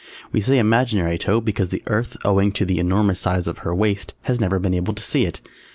[0.31, 4.15] We say imaginary toe because the Earth, owing to the enormous size of her waist,
[4.23, 5.41] has never been able to see it.